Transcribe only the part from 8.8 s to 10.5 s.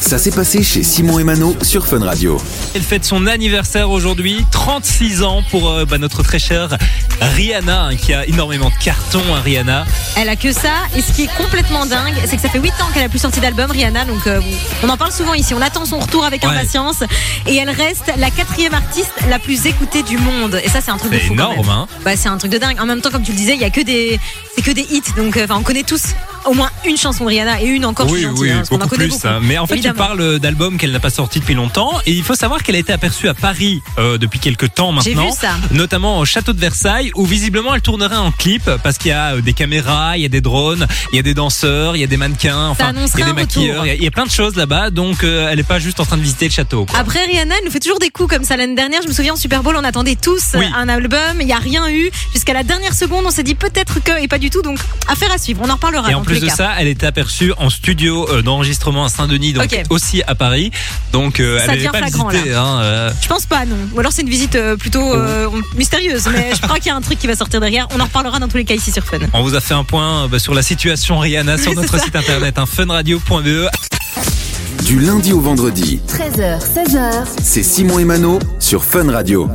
cartons, hein, Rihanna. Elle a